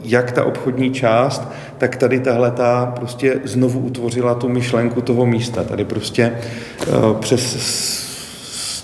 jak 0.07 0.33
ta 0.33 0.45
obchodní 0.45 0.91
část, 0.91 1.49
tak 1.79 1.97
tady 1.97 2.21
tahle 2.21 2.51
ta 2.51 2.93
prostě 2.97 3.41
znovu 3.45 3.81
utvořila 3.81 4.35
tu 4.35 4.49
myšlenku 4.49 5.01
toho 5.01 5.27
místa. 5.27 5.65
Tady 5.65 5.85
prostě 5.85 6.33
eh, 6.83 6.87
přes 7.21 7.57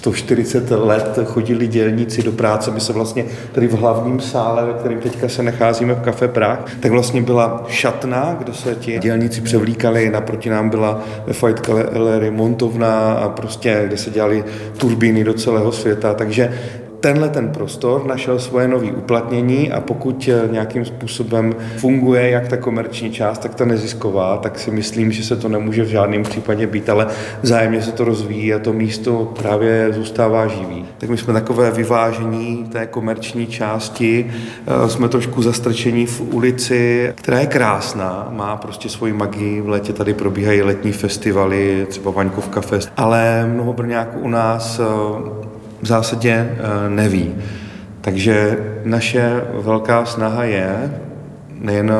140 0.03 0.71
let 0.71 1.19
chodili 1.25 1.67
dělníci 1.67 2.23
do 2.23 2.33
práce. 2.33 2.71
My 2.71 2.81
se 2.81 2.93
vlastně 2.93 3.25
tady 3.53 3.67
v 3.69 3.73
hlavním 3.73 4.21
sále, 4.21 4.67
ve 4.67 4.73
kterém 4.73 5.01
teďka 5.01 5.29
se 5.29 5.43
nacházíme 5.43 5.95
v 5.95 6.01
Kafe 6.01 6.29
Prah, 6.29 6.65
tak 6.81 6.91
vlastně 6.91 7.23
byla 7.23 7.65
šatna, 7.69 8.37
kde 8.39 8.55
se 8.55 8.75
ti 8.75 8.99
dělníci 8.99 9.41
převlíkali, 9.41 10.11
naproti 10.11 10.51
nám 10.51 10.71
byla 10.71 11.03
ve 11.27 11.33
Fight 11.33 11.67
Gallery 11.67 12.31
montovna 12.31 13.13
a 13.13 13.29
prostě, 13.29 13.83
kde 13.87 13.97
se 13.97 14.11
dělali 14.11 14.45
turbíny 14.77 15.25
do 15.25 15.35
celého 15.35 15.73
světa. 15.73 16.15
Takže 16.15 16.53
tenhle 17.03 17.29
ten 17.29 17.49
prostor 17.49 18.07
našel 18.07 18.39
svoje 18.39 18.69
nové 18.69 18.93
uplatnění 18.93 19.73
a 19.73 19.81
pokud 19.81 20.29
eh, 20.29 20.49
nějakým 20.53 20.85
způsobem 20.85 21.55
funguje 21.77 22.31
jak 22.31 22.49
ta 22.49 22.57
komerční 22.57 23.11
část, 23.11 23.39
tak 23.39 23.55
ta 23.55 23.65
nezisková, 23.65 24.37
tak 24.37 24.59
si 24.59 24.71
myslím, 24.71 25.13
že 25.13 25.25
se 25.25 25.37
to 25.37 25.49
nemůže 25.49 25.83
v 25.83 25.89
žádném 25.89 26.23
případě 26.23 26.67
být, 26.67 26.89
ale 26.89 27.07
vzájemně 27.43 27.83
se 27.83 27.93
to 27.93 28.05
rozvíjí 28.05 28.55
a 28.55 28.59
to 28.59 28.73
místo 28.73 29.33
právě 29.39 29.93
zůstává 29.93 30.47
živý. 30.47 30.85
Tak 30.99 31.11
my 31.11 31.17
jsme 31.19 31.33
takové 31.33 31.71
vyvážení 31.71 32.65
té 32.73 32.87
komerční 32.87 33.47
části, 33.47 34.31
eh, 34.67 34.89
jsme 34.89 35.09
trošku 35.09 35.43
zastrčení 35.43 36.07
v 36.07 36.21
ulici, 36.21 37.13
která 37.15 37.39
je 37.39 37.47
krásná, 37.47 38.29
má 38.31 38.57
prostě 38.57 38.89
svoji 38.89 39.13
magii, 39.13 39.61
v 39.61 39.69
létě 39.69 39.93
tady 39.93 40.15
probíhají 40.15 40.63
letní 40.63 40.93
festivaly, 40.93 41.87
třeba 41.89 42.11
Vaňkovka 42.11 42.61
Fest, 42.61 42.93
ale 42.97 43.47
mnoho 43.47 43.73
Brňáků 43.73 44.19
u 44.21 44.29
nás 44.29 44.81
eh, 44.81 45.52
v 45.83 45.87
zásadě 45.87 46.33
eh, 46.33 46.91
neví. 46.91 47.35
Takže 48.01 48.59
naše 48.85 49.45
velká 49.55 50.05
snaha 50.05 50.45
je 50.45 50.93
nejen 51.61 51.93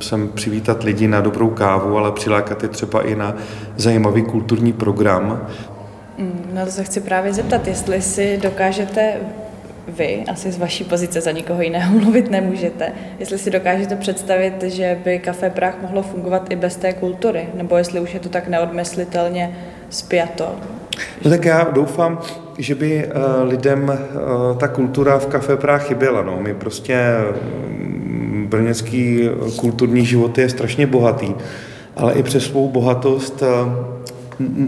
sem 0.00 0.28
přivítat 0.28 0.82
lidi 0.82 1.08
na 1.08 1.20
dobrou 1.20 1.50
kávu, 1.50 1.98
ale 1.98 2.12
přilákat 2.12 2.62
je 2.62 2.68
třeba 2.68 3.02
i 3.02 3.14
na 3.14 3.36
zajímavý 3.76 4.22
kulturní 4.22 4.72
program. 4.72 5.46
Na 6.52 6.64
to 6.64 6.70
se 6.70 6.84
chci 6.84 7.00
právě 7.00 7.32
zeptat, 7.32 7.66
jestli 7.66 8.02
si 8.02 8.38
dokážete 8.42 9.14
vy, 9.88 10.24
asi 10.28 10.52
z 10.52 10.58
vaší 10.58 10.84
pozice 10.84 11.20
za 11.20 11.30
nikoho 11.30 11.62
jiného 11.62 11.98
mluvit 12.00 12.30
nemůžete, 12.30 12.92
jestli 13.18 13.38
si 13.38 13.50
dokážete 13.50 13.96
představit, 13.96 14.62
že 14.62 14.98
by 15.04 15.18
Café 15.18 15.50
Prah 15.50 15.82
mohlo 15.82 16.02
fungovat 16.02 16.46
i 16.50 16.56
bez 16.56 16.76
té 16.76 16.92
kultury, 16.92 17.48
nebo 17.54 17.76
jestli 17.76 18.00
už 18.00 18.14
je 18.14 18.20
to 18.20 18.28
tak 18.28 18.48
neodmyslitelně 18.48 19.56
spjato. 19.90 20.56
No 21.24 21.30
tak 21.30 21.44
já 21.44 21.68
doufám, 21.72 22.18
že 22.58 22.74
by 22.74 23.04
eh, 23.04 23.10
lidem 23.42 23.92
eh, 23.92 23.98
ta 24.58 24.68
kultura 24.68 25.18
v 25.18 25.26
Café 25.26 25.56
Prah 25.56 25.86
chyběla. 25.86 26.22
No. 26.22 26.38
My 26.40 26.54
prostě 26.54 27.16
mm, 27.70 28.46
brněnský 28.48 29.28
kulturní 29.56 30.04
život 30.06 30.38
je 30.38 30.48
strašně 30.48 30.86
bohatý, 30.86 31.34
ale 31.96 32.12
i 32.12 32.22
přes 32.22 32.44
svou 32.44 32.68
bohatost 32.68 33.42
eh, 33.42 33.98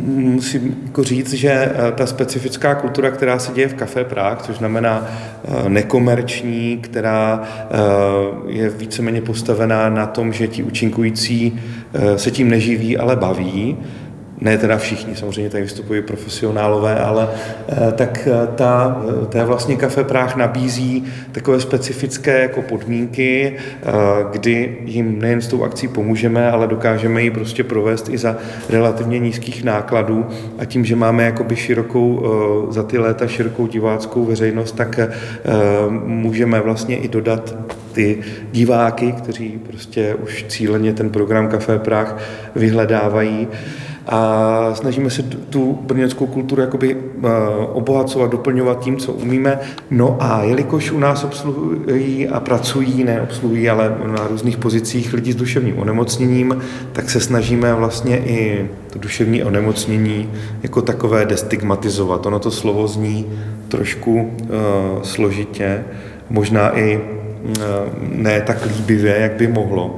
musím 0.06 0.76
jako 0.86 1.04
říct, 1.04 1.32
že 1.32 1.72
ta 1.94 2.06
specifická 2.06 2.74
kultura, 2.74 3.10
která 3.10 3.38
se 3.38 3.52
děje 3.52 3.68
v 3.68 3.74
Café 3.74 4.04
Prague, 4.04 4.46
což 4.46 4.56
znamená 4.56 5.06
nekomerční, 5.68 6.78
která 6.80 7.42
je 8.46 8.70
víceméně 8.70 9.22
postavená 9.22 9.90
na 9.90 10.06
tom, 10.06 10.32
že 10.32 10.48
ti 10.48 10.62
účinkující 10.62 11.60
se 12.16 12.30
tím 12.30 12.50
neživí, 12.50 12.98
ale 12.98 13.16
baví, 13.16 13.76
ne 14.40 14.58
teda 14.58 14.78
všichni, 14.78 15.16
samozřejmě 15.16 15.50
tady 15.50 15.62
vystupují 15.62 16.02
profesionálové, 16.02 16.98
ale 16.98 17.28
eh, 17.68 17.92
tak 17.92 18.28
eh, 18.30 18.46
ta, 18.54 19.02
eh, 19.22 19.26
ta 19.26 19.44
vlastně 19.44 19.76
Kafe 19.76 20.04
Práh 20.04 20.36
nabízí 20.36 21.04
takové 21.32 21.60
specifické 21.60 22.42
jako 22.42 22.62
podmínky, 22.62 23.56
kdy 24.32 24.78
jim 24.84 25.18
nejen 25.18 25.40
s 25.40 25.48
tou 25.48 25.64
akcí 25.64 25.88
pomůžeme, 25.88 26.50
ale 26.50 26.66
dokážeme 26.66 27.22
ji 27.22 27.30
prostě 27.30 27.64
provést 27.64 28.08
i 28.08 28.18
za 28.18 28.36
relativně 28.68 29.18
nízkých 29.18 29.64
nákladů. 29.64 30.26
A 30.58 30.64
tím, 30.64 30.84
že 30.84 30.96
máme 30.96 31.24
jakoby 31.24 31.56
širokou, 31.56 32.26
za 32.70 32.82
ty 32.82 32.98
léta 32.98 33.26
širokou 33.26 33.66
diváckou 33.66 34.24
veřejnost, 34.24 34.72
tak 34.72 35.00
můžeme 36.04 36.60
vlastně 36.60 36.96
i 36.96 37.08
dodat 37.08 37.56
ty 37.92 38.18
diváky, 38.52 39.12
kteří 39.12 39.60
prostě 39.66 40.14
už 40.14 40.44
cíleně 40.48 40.92
ten 40.92 41.10
program 41.10 41.48
Café 41.48 41.78
Prah 41.78 42.18
vyhledávají 42.56 43.48
a 44.06 44.70
snažíme 44.74 45.10
se 45.10 45.22
tu 45.22 45.78
brněnskou 45.82 46.26
kulturu 46.26 46.60
jakoby 46.60 46.96
eh, 46.96 47.28
obohacovat, 47.72 48.30
doplňovat 48.30 48.80
tím, 48.80 48.96
co 48.96 49.12
umíme. 49.12 49.58
No 49.90 50.16
a 50.20 50.42
jelikož 50.42 50.90
u 50.90 50.98
nás 50.98 51.24
obsluhují 51.24 52.28
a 52.28 52.40
pracují, 52.40 53.04
ne 53.04 53.22
obsluhují, 53.22 53.70
ale 53.70 53.96
na 54.06 54.26
různých 54.26 54.56
pozicích 54.56 55.12
lidi 55.12 55.32
s 55.32 55.36
duševním 55.36 55.78
onemocněním, 55.78 56.56
tak 56.92 57.10
se 57.10 57.20
snažíme 57.20 57.74
vlastně 57.74 58.18
i 58.18 58.68
to 58.92 58.98
duševní 58.98 59.44
onemocnění 59.44 60.30
jako 60.62 60.82
takové 60.82 61.24
destigmatizovat. 61.24 62.26
Ono 62.26 62.38
to 62.38 62.50
slovo 62.50 62.88
zní 62.88 63.26
trošku 63.68 64.14
uh, 64.14 64.48
složitě, 65.02 65.84
možná 66.30 66.78
i 66.78 66.96
uh, 66.96 67.52
ne 68.00 68.40
tak 68.40 68.66
líbivě, 68.66 69.16
jak 69.18 69.32
by 69.32 69.46
mohlo. 69.46 69.96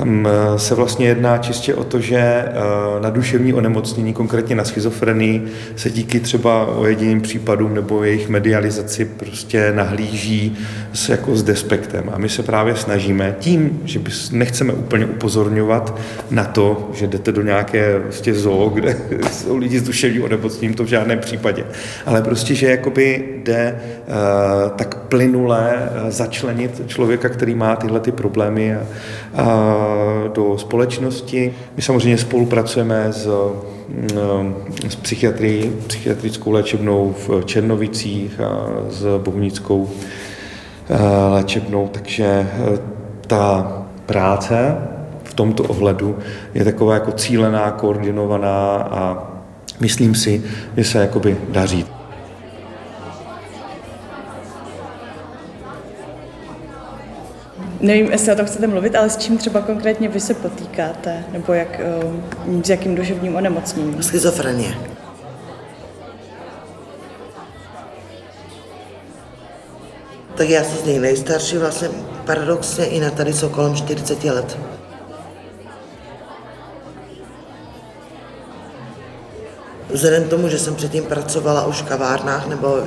Tam 0.00 0.26
eh, 0.26 0.58
se 0.58 0.74
vlastně 0.74 1.06
jedná 1.06 1.38
čistě 1.38 1.74
o 1.74 1.84
to, 1.84 2.00
že 2.00 2.18
eh, 2.18 2.52
na 3.00 3.10
duševní 3.10 3.54
onemocnění, 3.54 4.12
konkrétně 4.12 4.56
na 4.56 4.64
schizofrenii, 4.64 5.44
se 5.76 5.90
díky 5.90 6.20
třeba 6.20 6.66
o 6.66 6.86
jediným 6.86 7.20
případům 7.20 7.74
nebo 7.74 8.04
jejich 8.04 8.28
medializaci 8.28 9.04
prostě 9.04 9.72
nahlíží 9.72 10.56
s, 10.92 11.08
jako 11.08 11.36
s 11.36 11.42
despektem. 11.42 12.10
A 12.12 12.18
my 12.18 12.28
se 12.28 12.42
právě 12.42 12.76
snažíme 12.76 13.36
tím, 13.38 13.80
že 13.84 13.98
bys, 13.98 14.30
nechceme 14.30 14.72
úplně 14.72 15.06
upozorňovat 15.06 15.98
na 16.30 16.44
to, 16.44 16.90
že 16.94 17.06
jdete 17.06 17.32
do 17.32 17.42
nějaké 17.42 18.00
prostě 18.00 18.34
zoo, 18.34 18.68
kde 18.74 18.96
jsou 19.32 19.56
lidi 19.56 19.78
s 19.78 19.82
duševním 19.82 20.24
onemocněním, 20.24 20.74
to 20.74 20.84
v 20.84 20.88
žádném 20.88 21.18
případě. 21.18 21.64
Ale 22.06 22.22
prostě, 22.22 22.54
že 22.54 22.70
jakoby 22.70 23.24
jde 23.44 23.80
uh, 24.06 24.70
tak 24.76 24.98
plynule 24.98 25.90
začlenit 26.08 26.82
člověka, 26.86 27.28
který 27.28 27.54
má 27.54 27.76
tyhle 27.76 28.00
ty 28.00 28.12
problémy 28.12 28.76
a, 28.76 28.80
a 29.34 29.89
do 30.34 30.58
společnosti. 30.58 31.54
My 31.76 31.82
samozřejmě 31.82 32.18
spolupracujeme 32.18 33.06
s, 33.12 33.28
eh, 34.86 34.88
s 34.88 34.96
psychiatrií, 34.96 35.72
psychiatrickou 35.86 36.50
léčebnou 36.50 37.14
v 37.28 37.44
Černovicích 37.44 38.40
a 38.40 38.68
s 38.90 39.18
Bohnickou 39.18 39.90
eh, 40.90 40.96
léčebnou, 41.30 41.88
takže 41.92 42.24
eh, 42.24 42.78
ta 43.26 43.72
práce 44.06 44.76
v 45.24 45.34
tomto 45.34 45.62
ohledu 45.62 46.18
je 46.54 46.64
taková 46.64 46.94
jako 46.94 47.12
cílená, 47.12 47.70
koordinovaná 47.70 48.76
a 48.76 49.30
myslím 49.80 50.14
si, 50.14 50.42
že 50.76 50.84
se 50.84 50.98
jakoby 50.98 51.36
daří. 51.48 51.99
Nevím, 57.80 58.12
jestli 58.12 58.32
o 58.32 58.36
tom 58.36 58.46
chcete 58.46 58.66
mluvit, 58.66 58.96
ale 58.96 59.10
s 59.10 59.16
čím 59.16 59.38
třeba 59.38 59.60
konkrétně 59.60 60.08
vy 60.08 60.20
se 60.20 60.34
potýkáte? 60.34 61.24
Nebo 61.32 61.52
jak, 61.52 61.80
eh, 61.80 62.64
s 62.64 62.68
jakým 62.68 62.94
duševním 62.94 63.36
onemocněním? 63.36 64.02
Schizofrenie. 64.02 64.74
Tak 70.34 70.48
já 70.48 70.64
jsem 70.64 70.78
z 70.78 70.84
něj 70.84 70.98
nejstarší, 70.98 71.56
vlastně 71.56 71.88
paradoxně 72.24 72.86
i 72.86 73.00
na 73.00 73.10
tady 73.10 73.32
jsou 73.32 73.48
kolem 73.48 73.74
40 73.74 74.30
let. 74.30 74.58
Vzhledem 79.92 80.24
k 80.24 80.28
tomu, 80.28 80.48
že 80.48 80.58
jsem 80.58 80.74
předtím 80.74 81.04
pracovala 81.04 81.66
už 81.66 81.82
v 81.82 81.88
kavárnách 81.88 82.46
nebo 82.46 82.78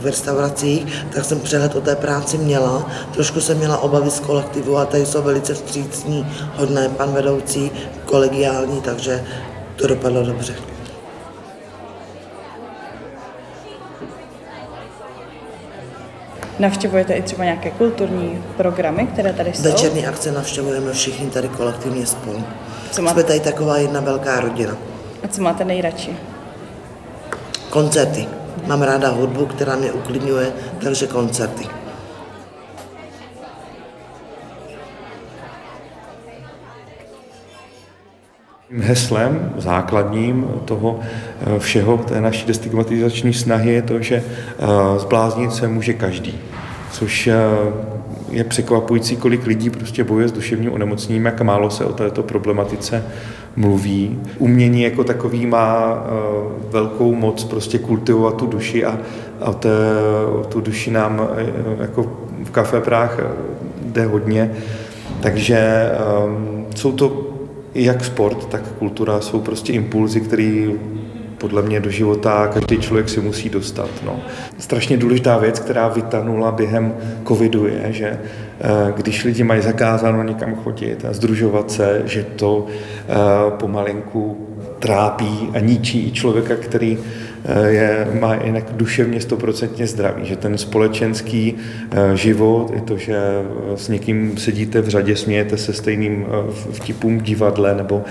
v 0.00 0.06
restauracích, 0.06 1.04
tak 1.14 1.24
jsem 1.24 1.40
přehled 1.40 1.76
o 1.76 1.80
té 1.80 1.96
práci 1.96 2.38
měla. 2.38 2.90
Trošku 3.14 3.40
jsem 3.40 3.58
měla 3.58 3.78
obavy 3.78 4.10
z 4.10 4.20
kolektivu 4.20 4.78
a 4.78 4.84
tady 4.84 5.06
jsou 5.06 5.22
velice 5.22 5.54
vstřícní, 5.54 6.26
hodné 6.56 6.88
pan 6.88 7.12
vedoucí, 7.12 7.70
kolegiální, 8.04 8.80
takže 8.80 9.24
to 9.76 9.86
dopadlo 9.86 10.22
dobře. 10.22 10.54
Navštěvujete 16.58 17.14
i 17.14 17.22
třeba 17.22 17.44
nějaké 17.44 17.70
kulturní 17.70 18.44
programy, 18.56 19.06
které 19.06 19.32
tady 19.32 19.52
jsou? 19.52 19.62
Večerní 19.62 20.06
akce 20.06 20.32
navštěvujeme 20.32 20.92
všichni 20.92 21.30
tady 21.30 21.48
kolektivně 21.48 22.06
spolu. 22.06 22.44
Co 22.90 23.02
má... 23.02 23.12
Jsme 23.12 23.22
tady 23.22 23.40
taková 23.40 23.78
jedna 23.78 24.00
velká 24.00 24.40
rodina. 24.40 24.76
A 25.24 25.28
co 25.28 25.42
máte 25.42 25.64
nejradši? 25.64 26.16
Koncerty. 27.72 28.28
Mám 28.66 28.82
ráda 28.82 29.08
hudbu, 29.08 29.46
která 29.46 29.76
mě 29.76 29.92
uklidňuje, 29.92 30.52
takže 30.84 31.06
koncerty. 31.06 31.64
Heslem 38.78 39.54
základním 39.56 40.48
toho 40.64 41.00
eh, 41.00 41.58
všeho, 41.58 41.98
té 41.98 42.20
naší 42.20 42.46
destigmatizační 42.46 43.34
snahy 43.34 43.72
je 43.72 43.82
to, 43.82 44.02
že 44.02 44.16
eh, 44.16 44.98
zbláznit 44.98 45.52
se 45.52 45.68
může 45.68 45.92
každý, 45.92 46.38
což 46.90 47.26
eh, 47.26 47.36
je 48.32 48.44
překvapující, 48.44 49.16
kolik 49.16 49.46
lidí 49.46 49.70
prostě 49.70 50.04
bojuje 50.04 50.28
s 50.28 50.32
duševním 50.32 50.72
onemocněním, 50.72 51.24
jak 51.24 51.42
málo 51.42 51.70
se 51.70 51.84
o 51.84 51.92
této 51.92 52.22
problematice 52.22 53.04
mluví. 53.56 54.20
Umění 54.38 54.82
jako 54.82 55.04
takový 55.04 55.46
má 55.46 55.94
uh, 55.94 56.00
velkou 56.70 57.14
moc 57.14 57.44
prostě 57.44 57.78
kultivovat 57.78 58.36
tu 58.36 58.46
duši 58.46 58.84
a, 58.84 58.98
a 59.40 59.52
té, 59.52 59.68
tu 60.48 60.60
duši 60.60 60.90
nám 60.90 61.20
uh, 61.20 61.82
jako 61.82 62.12
v 62.44 62.50
Café 62.50 62.80
Práh 62.80 63.18
jde 63.82 64.06
hodně. 64.06 64.50
Takže 65.20 65.90
um, 66.26 66.66
jsou 66.74 66.92
to 66.92 67.26
jak 67.74 68.04
sport, 68.04 68.48
tak 68.48 68.62
kultura 68.78 69.20
jsou 69.20 69.40
prostě 69.40 69.72
impulzy, 69.72 70.20
které 70.20 70.70
podle 71.42 71.62
mě 71.62 71.80
do 71.80 71.90
života 71.90 72.50
každý 72.54 72.78
člověk 72.78 73.08
si 73.08 73.20
musí 73.20 73.48
dostat. 73.48 73.90
No. 74.04 74.20
Strašně 74.58 74.96
důležitá 74.96 75.38
věc, 75.38 75.58
která 75.58 75.88
vytanula 75.88 76.52
během 76.52 76.94
covidu 77.28 77.66
je, 77.66 77.86
že 77.90 78.06
eh, 78.06 78.92
když 78.96 79.24
lidi 79.24 79.44
mají 79.44 79.62
zakázáno 79.62 80.22
někam 80.22 80.54
chodit 80.54 81.04
a 81.04 81.12
združovat 81.12 81.70
se, 81.70 82.02
že 82.04 82.24
to 82.24 82.66
eh, 82.68 83.14
pomalinku 83.50 84.48
trápí 84.78 85.50
a 85.54 85.58
ničí 85.58 86.12
člověka, 86.12 86.54
který 86.56 86.98
je, 87.66 88.08
má 88.20 88.34
jinak 88.34 88.64
duševně 88.72 89.20
stoprocentně 89.20 89.86
zdravý, 89.86 90.26
že 90.26 90.36
ten 90.36 90.58
společenský 90.58 91.54
eh, 91.90 92.16
život, 92.16 92.72
i 92.76 92.80
to, 92.80 92.96
že 92.96 93.16
eh, 93.16 93.76
s 93.76 93.88
někým 93.88 94.38
sedíte 94.38 94.80
v 94.80 94.88
řadě, 94.88 95.16
smějete 95.16 95.56
se 95.56 95.72
stejným 95.72 96.26
vtipům 96.72 97.20
divadle 97.20 97.74
nebo 97.74 98.04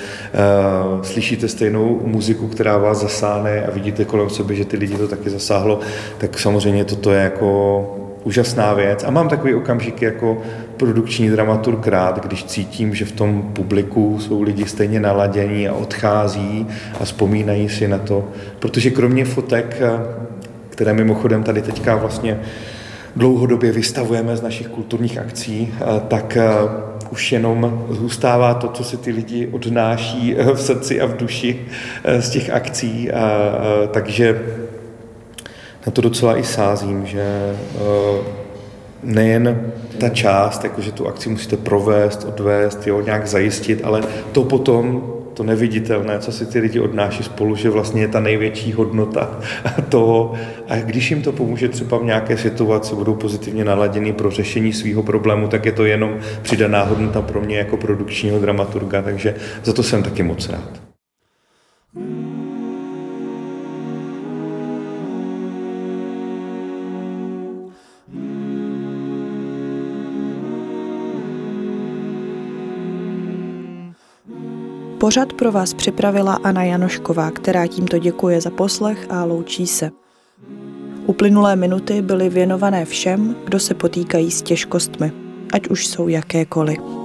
slyšíte 1.02 1.48
stejnou 1.48 2.02
muziku, 2.06 2.48
která 2.48 2.78
vás 2.78 3.02
zasáhne 3.02 3.66
a 3.66 3.72
vidíte 3.72 4.06
kolem 4.06 4.30
sebe, 4.30 4.56
že 4.56 4.66
ty 4.66 4.78
lidi 4.78 4.98
to 4.98 5.08
taky 5.08 5.30
zasáhlo, 5.30 5.80
tak 6.18 6.40
samozřejmě 6.40 6.86
toto 6.86 7.12
je 7.12 7.24
jako 7.24 8.02
úžasná 8.24 8.74
věc. 8.74 9.04
A 9.04 9.12
mám 9.12 9.30
takový 9.30 9.56
okamžik 9.56 10.02
jako 10.02 10.42
produkční 10.82 11.30
dramaturg 11.30 11.88
rád, 11.88 12.26
když 12.26 12.44
cítím, 12.44 12.96
že 12.96 13.06
v 13.06 13.12
tom 13.12 13.52
publiku 13.54 14.20
jsou 14.20 14.42
lidi 14.42 14.66
stejně 14.66 15.00
naladění 15.00 15.68
a 15.68 15.74
odchází 15.74 16.68
a 17.00 17.06
vzpomínají 17.06 17.70
si 17.70 17.88
na 17.88 17.98
to. 17.98 18.28
Protože 18.60 18.90
kromě 18.90 19.26
fotek, 19.26 19.82
které 20.70 20.94
mimochodem 20.94 21.44
tady 21.44 21.62
teďka 21.62 21.96
vlastně 21.96 22.40
dlouhodobě 23.16 23.72
vystavujeme 23.72 24.38
z 24.38 24.42
našich 24.42 24.68
kulturních 24.68 25.18
akcí, 25.18 25.74
tak 26.08 26.38
už 27.12 27.32
jenom 27.32 27.86
zůstává 27.90 28.54
to, 28.54 28.68
co 28.68 28.84
si 28.84 28.98
ty 28.98 29.12
lidi 29.12 29.48
odnáší 29.52 30.36
v 30.54 30.62
srdci 30.62 31.02
a 31.02 31.06
v 31.06 31.18
duši 31.18 31.60
z 32.20 32.30
těch 32.30 32.50
akcí. 32.50 33.10
Takže 33.92 34.42
na 35.86 35.92
to 35.92 36.02
docela 36.02 36.38
i 36.38 36.44
sázím, 36.44 37.06
že 37.06 37.22
eh, 37.22 38.51
nejen 39.04 39.72
ta 39.98 40.10
část, 40.10 40.64
jakože 40.64 40.92
tu 40.92 41.08
akci 41.08 41.30
musíte 41.30 41.58
provést, 41.58 42.24
odvést, 42.24 42.88
jo, 42.88 43.02
nějak 43.02 43.28
zajistit, 43.28 43.82
ale 43.84 44.02
to 44.32 44.44
potom, 44.44 45.14
to 45.34 45.44
neviditelné, 45.44 46.20
co 46.20 46.32
si 46.32 46.46
ty 46.46 46.60
lidi 46.60 46.80
odnáší 46.80 47.24
spolu, 47.24 47.56
že 47.56 47.70
vlastně 47.70 48.02
je 48.02 48.08
ta 48.08 48.20
největší 48.20 48.74
hodnota 48.74 49.40
toho. 49.90 50.34
A 50.68 50.76
když 50.76 51.12
jim 51.12 51.22
to 51.22 51.32
pomůže 51.32 51.70
třeba 51.70 51.98
v 51.98 52.04
nějaké 52.04 52.38
situaci, 52.38 52.96
budou 52.96 53.16
pozitivně 53.16 53.66
naladěný 53.66 54.14
pro 54.14 54.32
řešení 54.32 54.74
svého 54.74 55.04
problému, 55.04 55.48
tak 55.48 55.66
je 55.66 55.72
to 55.72 55.86
jenom 55.86 56.18
přidaná 56.42 56.84
hodnota 56.84 57.22
pro 57.22 57.42
mě 57.42 57.58
jako 57.58 57.78
produkčního 57.78 58.40
dramaturga, 58.40 59.02
takže 59.02 59.36
za 59.64 59.74
to 59.74 59.84
jsem 59.84 60.04
taky 60.04 60.24
moc 60.24 60.50
rád. 60.50 60.91
Pořad 75.02 75.34
pro 75.34 75.52
vás 75.52 75.74
připravila 75.74 76.40
Anna 76.44 76.64
Janošková, 76.64 77.32
která 77.32 77.68
tímto 77.68 77.98
děkuje 77.98 78.42
za 78.42 78.50
poslech 78.50 79.08
a 79.10 79.24
loučí 79.24 79.68
se. 79.68 79.92
Uplynulé 81.06 81.56
minuty 81.56 82.02
byly 82.02 82.30
věnované 82.30 82.86
všem, 82.86 83.36
kdo 83.44 83.60
se 83.60 83.74
potýkají 83.74 84.32
s 84.32 84.42
těžkostmi, 84.42 85.12
ať 85.54 85.68
už 85.68 85.88
jsou 85.88 86.08
jakékoliv. 86.08 87.01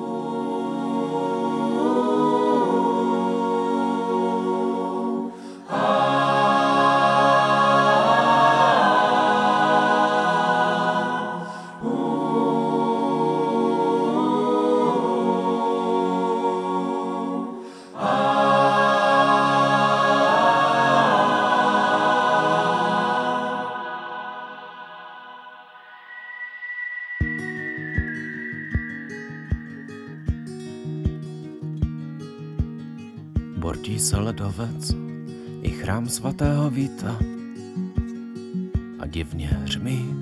Hřmí. 39.56 40.14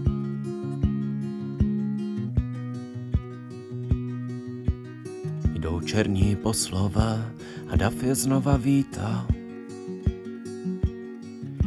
Jdou 5.53 5.81
černí 5.81 6.37
poslové 6.37 7.33
a 7.69 7.77
dav 7.77 8.03
je 8.03 8.15
znova 8.15 8.57
vítá. 8.57 9.27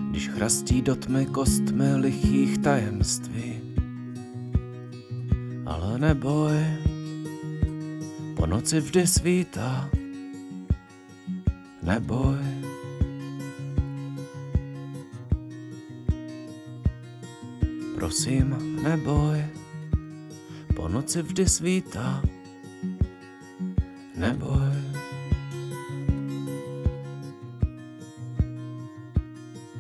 Když 0.10 0.30
chrastí 0.30 0.82
do 0.82 0.96
tmy 0.96 1.26
kostmi 1.26 1.96
lichých 1.96 2.58
tajemství. 2.58 3.62
Ale 5.66 6.00
neboj, 6.00 6.56
po 8.36 8.46
noci 8.46 8.80
vždy 8.80 9.08
svítá 9.08 9.90
neboj. 11.88 12.57
Prosím, 18.08 18.56
neboj, 18.84 19.36
po 20.76 20.88
noci 20.88 21.20
vždy 21.22 21.44
svítá, 21.44 22.24
neboj. 24.16 24.72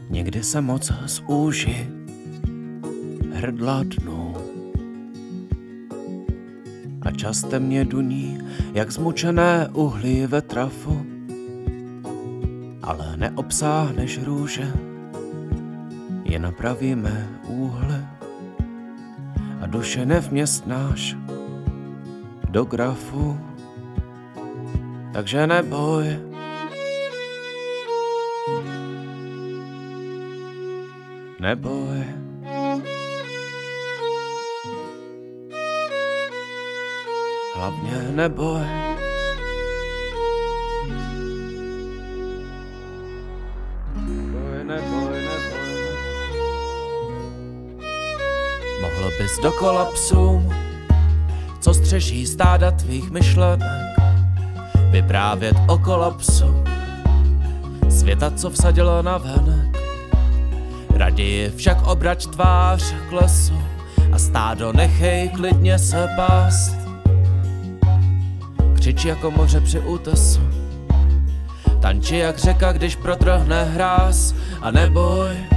Někdy 0.09 0.43
se 0.43 0.61
moc 0.61 0.91
zúži 1.07 1.87
hrdla 3.31 3.83
dnu. 3.83 4.35
A 7.01 7.11
častem 7.11 7.63
mě 7.63 7.85
duní, 7.85 8.37
jak 8.73 8.91
zmučené 8.91 9.69
uhlí 9.73 10.27
ve 10.27 10.41
trafu. 10.41 11.05
Ale 12.81 13.17
neobsáhneš 13.17 14.19
růže, 14.23 14.73
je 16.23 16.39
napravíme 16.39 17.39
duše 19.77 20.05
nevměstnáš 20.05 21.15
do 22.49 22.65
grafu. 22.65 23.39
Takže 25.13 25.47
neboj, 25.47 26.19
neboj. 31.39 32.05
Hlavně 37.55 37.97
neboj. 38.11 38.96
Bys 49.17 49.39
do 49.43 49.51
kolapsu, 49.51 50.53
co 51.59 51.73
střeží 51.73 52.27
stáda 52.27 52.71
tvých 52.71 53.11
myšlenek, 53.11 53.97
vyprávět 54.91 55.57
o 55.67 55.77
kolapsu 55.77 56.63
světa, 57.89 58.31
co 58.31 58.49
vsadilo 58.49 59.01
na 59.01 59.17
venek. 59.17 59.77
Raději 60.95 61.51
však 61.55 61.87
obrať 61.87 62.27
tvář 62.27 62.93
k 63.09 63.11
lesu 63.11 63.61
a 64.11 64.19
stádo 64.19 64.73
nechej 64.73 65.29
klidně 65.29 65.79
se 65.79 66.07
pást. 66.15 66.75
Křič 68.75 69.05
jako 69.05 69.31
moře 69.31 69.61
při 69.61 69.79
útesu, 69.79 70.41
tanči 71.81 72.17
jak 72.17 72.37
řeka, 72.37 72.71
když 72.71 72.95
protrhne 72.95 73.63
hráz 73.63 74.33
a 74.61 74.71
neboj. 74.71 75.56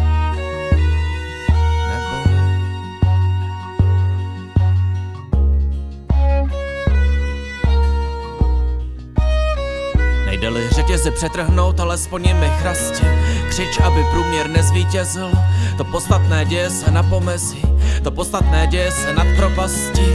Nejde-li 10.40 10.68
řetězy 10.70 11.11
přetrhnout, 11.11 11.81
alespoň 11.81 12.24
jimi 12.24 12.50
chrasti. 12.61 13.07
Křič, 13.48 13.81
aby 13.81 14.05
průměr 14.11 14.48
nezvítězil. 14.50 15.31
To 15.76 15.85
podstatné 15.85 16.44
děje 16.44 16.70
se 16.70 16.90
na 16.90 17.03
pomezí, 17.03 17.62
to 18.03 18.11
podstatné 18.11 18.66
děje 18.66 18.90
se 18.90 19.12
nad 19.12 19.26
propastí. 19.37 20.07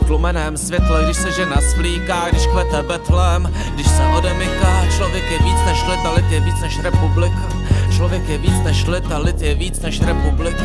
V 0.00 0.06
tlumeném 0.06 0.56
světle, 0.56 1.04
když 1.04 1.16
se 1.16 1.32
žena 1.32 1.56
svlíká, 1.60 2.28
když 2.30 2.46
kvete 2.46 2.82
betlem, 2.82 3.54
když 3.74 3.86
se 3.86 4.06
odemyká, 4.06 4.86
člověk 4.96 5.30
je 5.30 5.38
víc 5.38 5.58
než 5.66 5.82
leta, 5.86 6.10
lid 6.10 6.30
je 6.30 6.40
víc 6.40 6.60
než 6.60 6.78
republika. 6.82 7.48
Člověk 7.96 8.28
je 8.28 8.38
víc 8.38 8.64
než 8.64 8.86
leta, 8.86 9.18
lid 9.18 9.42
je 9.42 9.54
víc 9.54 9.80
než 9.80 10.00
republika. 10.00 10.64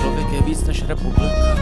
Člověk 0.00 0.32
je 0.32 0.40
víc 0.42 0.64
než 0.64 0.82
republika. 0.82 1.58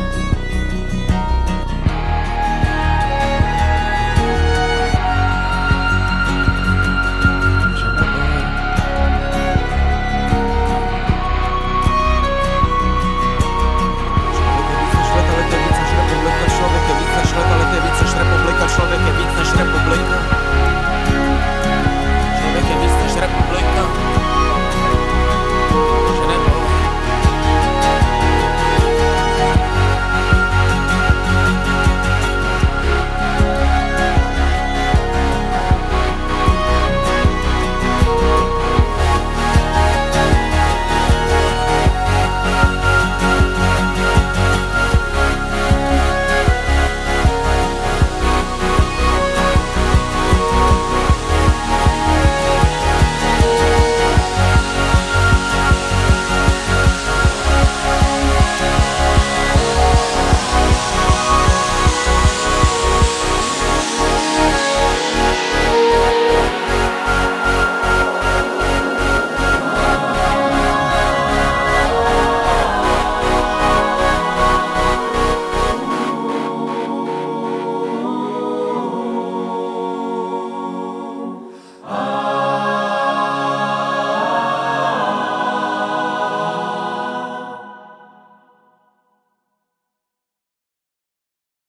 człowiek, 18.76 19.00
wieczność 19.18 19.50
tak 19.50 19.66
republika 19.66 20.35